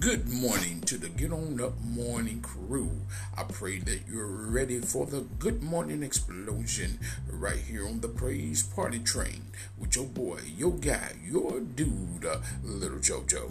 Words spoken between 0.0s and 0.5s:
Good